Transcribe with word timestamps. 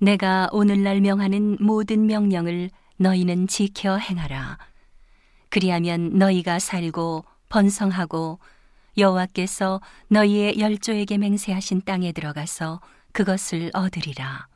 내가 0.00 0.48
오늘날 0.50 1.02
명하는 1.02 1.58
모든 1.60 2.06
명령을 2.06 2.70
너희는 2.96 3.48
지켜 3.48 3.98
행하라. 3.98 4.56
그리하면 5.50 6.16
너희가 6.16 6.58
살고 6.58 7.26
번성하고 7.50 8.38
여호와께서 8.96 9.82
너희의 10.08 10.58
열조에게 10.58 11.18
맹세하신 11.18 11.82
땅에 11.84 12.12
들어가서 12.12 12.80
그것을 13.12 13.70
얻으리라. 13.74 14.48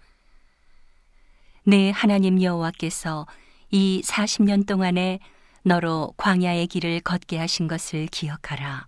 내 1.65 1.91
하나님 1.91 2.43
여호와께서 2.43 3.27
이 3.71 4.01
40년 4.03 4.67
동안에 4.67 5.19
너로 5.63 6.15
광야의 6.17 6.69
길을 6.69 7.01
걷게 7.01 7.39
하신 7.39 7.69
것을 7.69 8.07
기억하라. 8.07 8.87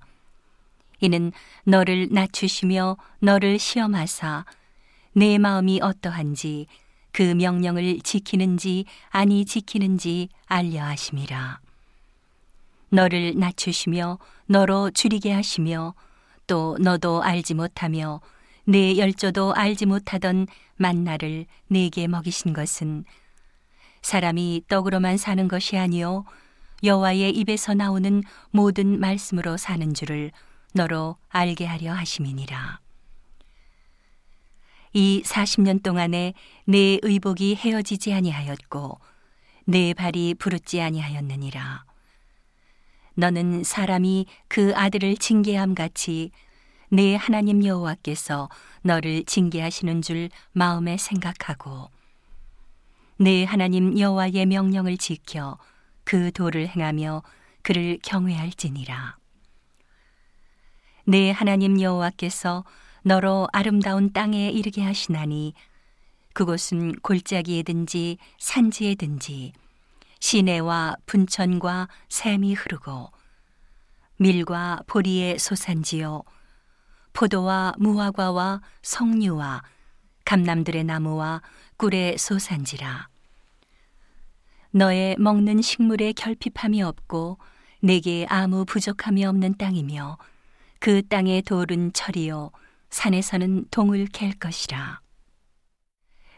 이는 1.00 1.32
너를 1.64 2.08
낮추시며 2.10 2.96
너를 3.20 3.58
시험하사 3.58 4.46
내 5.16 5.38
마음이 5.38 5.80
어떠한지 5.80 6.66
그 7.10 7.22
명령을 7.22 8.00
지키는지 8.00 8.84
아니 9.08 9.46
지키는지 9.46 10.28
알려 10.44 10.84
하심이라. 10.84 11.58
너를 12.90 13.32
낮추시며 13.38 14.18
너로 14.44 14.90
줄이게 14.90 15.32
하시며 15.32 15.94
또 16.46 16.76
너도 16.82 17.22
알지 17.22 17.54
못하며 17.54 18.20
내 18.64 18.98
열조도 18.98 19.54
알지 19.54 19.86
못하던 19.86 20.46
만나를 20.76 21.46
내게 21.68 22.06
먹이신 22.08 22.52
것은 22.52 23.06
사람이 24.02 24.64
떡으로만 24.68 25.16
사는 25.16 25.48
것이 25.48 25.78
아니요 25.78 26.26
여호와의 26.84 27.30
입에서 27.30 27.72
나오는 27.72 28.22
모든 28.50 29.00
말씀으로 29.00 29.56
사는 29.56 29.94
줄을 29.94 30.30
너로 30.74 31.16
알게 31.30 31.64
하려 31.64 31.94
하심이니라. 31.94 32.85
이 34.98 35.22
40년 35.26 35.82
동안에 35.82 36.32
내 36.64 36.98
의복이 37.02 37.56
헤어지지 37.56 38.14
아니하였고 38.14 38.98
내 39.66 39.92
발이 39.92 40.36
부르지 40.38 40.80
아니하였느니라. 40.80 41.84
너는 43.12 43.62
사람이 43.62 44.24
그 44.48 44.72
아들을 44.74 45.18
징계함 45.18 45.74
같이 45.74 46.30
내 46.88 47.14
하나님 47.14 47.62
여호와께서 47.62 48.48
너를 48.80 49.26
징계하시는 49.26 50.00
줄 50.00 50.30
마음에 50.52 50.96
생각하고 50.96 51.90
내 53.18 53.44
하나님 53.44 53.98
여호와의 53.98 54.46
명령을 54.46 54.96
지켜 54.96 55.58
그 56.04 56.32
도를 56.32 56.68
행하며 56.68 57.22
그를 57.60 57.98
경외할지니라. 58.02 59.18
내 61.04 61.30
하나님 61.32 61.82
여호와께서 61.82 62.64
너로 63.06 63.46
아름다운 63.52 64.12
땅에 64.12 64.50
이르게 64.50 64.82
하시나니 64.82 65.54
그곳은 66.32 66.96
골짜기에든지 67.02 68.18
산지에든지 68.40 69.52
시내와 70.18 70.96
분천과 71.06 71.86
샘이 72.08 72.54
흐르고 72.54 73.12
밀과 74.16 74.80
보리의 74.88 75.38
소산지요 75.38 76.24
포도와 77.12 77.74
무화과와 77.78 78.60
석류와 78.82 79.62
감남들의 80.24 80.82
나무와 80.82 81.42
꿀의 81.76 82.18
소산지라. 82.18 83.08
너의 84.72 85.14
먹는 85.20 85.62
식물에 85.62 86.12
결핍함이 86.12 86.82
없고 86.82 87.38
내게 87.78 88.26
아무 88.28 88.64
부족함이 88.64 89.24
없는 89.24 89.58
땅이며 89.58 90.18
그 90.80 91.06
땅의 91.06 91.42
돌은 91.42 91.92
철이요 91.92 92.50
산에서는 92.96 93.66
동을 93.70 94.06
캘 94.06 94.30
것이라 94.30 95.00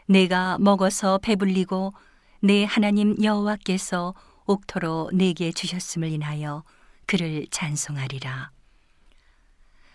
내가 0.07 0.57
먹어서 0.59 1.17
배불리고 1.19 1.93
내 2.41 2.65
하나님 2.65 3.15
여호와께서 3.23 4.13
옥토로 4.45 5.11
내게 5.13 5.53
주셨음을 5.53 6.09
인하여 6.09 6.63
그를 7.05 7.47
찬송하리라. 7.49 8.51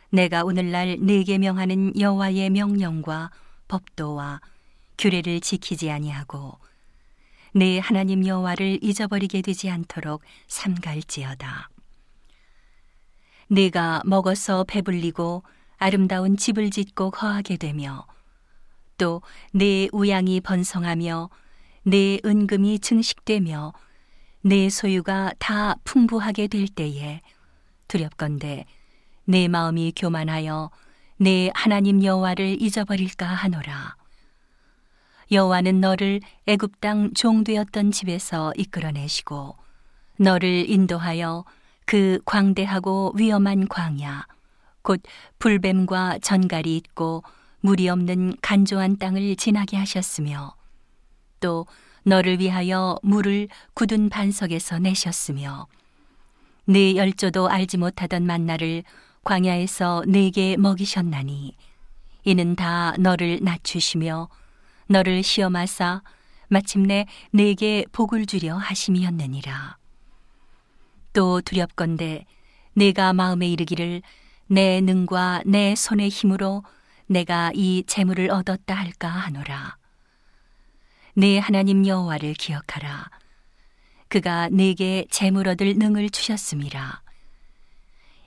내가 0.09 0.45
오늘날 0.45 0.97
내게 1.01 1.37
명하는 1.37 2.01
여호와의 2.01 2.49
명령과 2.49 3.31
법도와 3.69 4.41
규례를 4.97 5.41
지키지 5.41 5.91
아니하고 5.91 6.59
내 7.53 7.79
하나님 7.79 8.27
여호와를 8.27 8.79
잊어버리게 8.83 9.43
되지 9.43 9.69
않도록 9.69 10.23
삼갈지어다. 10.47 11.69
내가 13.49 14.01
먹어서 14.07 14.65
배불리고 14.65 15.43
아름다운 15.79 16.37
집을 16.37 16.71
짓고 16.71 17.11
거하게 17.11 17.57
되며 17.57 18.07
또 18.97 19.23
내 19.53 19.89
우양이 19.93 20.41
번성하며 20.41 21.31
내 21.85 22.19
은금이 22.25 22.81
증식되며 22.81 23.73
내 24.43 24.69
소유가 24.69 25.33
다 25.39 25.77
풍부하게 25.85 26.49
될 26.49 26.67
때에 26.69 27.21
두렵건대 27.89 28.65
내 29.25 29.49
마음이 29.49 29.93
교만하여 29.97 30.71
내 31.19 31.51
하나님 31.55 32.03
여호와를 32.03 32.61
잊어버릴까 32.61 33.27
하노라. 33.27 33.97
여호와는 35.31 35.81
너를 35.81 36.21
애굽 36.47 36.81
땅 36.81 37.15
종되었던 37.15 37.93
집에서 37.93 38.53
이끌어내시고 38.57 39.57
너를 40.19 40.69
인도하여 40.69 41.45
그 41.87 42.19
광대하고 42.25 43.15
위험한 43.17 43.69
광야 43.69 44.27
곧 44.85 45.03
불뱀과 45.39 46.19
전갈이 46.21 46.77
있고 46.77 47.25
물이 47.61 47.89
없는 47.89 48.37
간조한 48.43 48.99
땅을 48.99 49.35
지나게 49.35 49.79
하셨으며 49.79 50.55
또 51.41 51.67
너를 52.05 52.39
위하여 52.39 52.99
물을 53.03 53.49
굳은 53.73 54.11
반석에서 54.11 54.79
내셨으며 54.79 55.67
네 56.67 56.97
열조도 56.97 57.49
알지 57.49 57.79
못하던 57.79 58.27
만나를 58.27 58.85
광야에서 59.25 60.05
내게 60.07 60.57
먹이셨나니 60.59 61.57
이는 62.25 62.55
다 62.55 62.95
너를 62.99 63.41
낮추시며 63.43 64.29
너를 64.89 65.23
시험하사 65.23 66.03
마침내 66.49 67.07
내게 67.31 67.87
복을 67.91 68.27
주려 68.27 68.57
하심이었느니라. 68.57 69.79
또 71.15 71.41
두렵건대 71.41 72.27
내가 72.75 73.15
마음에 73.15 73.49
이르기를 73.49 74.03
내 74.47 74.81
능과 74.81 75.43
내 75.47 75.75
손의 75.75 76.09
힘으로 76.09 76.63
내가 77.07 77.51
이 77.55 77.85
재물을 77.87 78.31
얻었다 78.31 78.75
할까 78.75 79.09
하노라 79.09 79.77
내 81.17 81.39
하나님 81.39 81.87
여호와를 81.87 82.35
기억하라. 82.35 83.09
그가 84.09 84.49
내게 84.49 85.07
재물 85.11 85.47
얻을 85.47 85.75
능을 85.75 86.11
주셨음이라. 86.11 87.03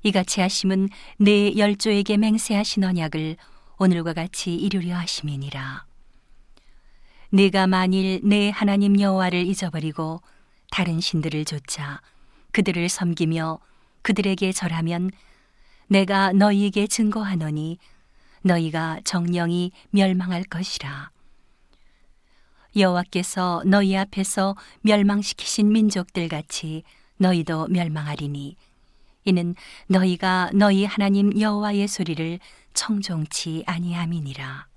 이같이 0.03 0.39
하심은 0.39 0.87
내 1.17 1.57
열조에게 1.57 2.15
맹세하신 2.15 2.85
언약을 2.85 3.35
오늘과 3.77 4.13
같이 4.13 4.55
이루려 4.55 4.95
하심이니라. 4.95 5.85
내가 7.31 7.67
만일 7.67 8.21
내 8.23 8.49
하나님 8.51 8.99
여호와를 8.99 9.45
잊어버리고 9.45 10.21
다른 10.71 11.01
신들을 11.01 11.43
좇아 11.43 11.99
그들을 12.53 12.87
섬기며 12.87 13.59
그들에게 14.01 14.53
절하면 14.53 15.11
내가 15.87 16.33
너희에게 16.33 16.87
증거하노니 16.87 17.77
너희가 18.43 18.99
정령이 19.03 19.71
멸망할 19.91 20.43
것이라. 20.43 21.11
여호와께서 22.75 23.63
너희 23.65 23.97
앞에서 23.97 24.55
멸망시키신 24.81 25.71
민족들 25.71 26.27
같이 26.27 26.83
너희도 27.17 27.67
멸망하리니 27.67 28.55
이는 29.25 29.55
너희가 29.87 30.51
너희 30.53 30.85
하나님 30.85 31.37
여호와의 31.39 31.87
소리를 31.87 32.39
청종치 32.73 33.63
아니함이니라. 33.65 34.67